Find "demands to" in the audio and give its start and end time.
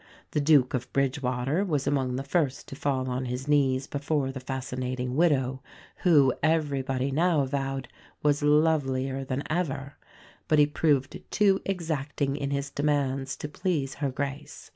12.71-13.47